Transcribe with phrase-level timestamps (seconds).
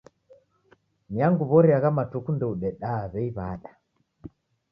[1.11, 3.71] Ni angu w'ori agha matuku ndoudedaa w'ei w'ada.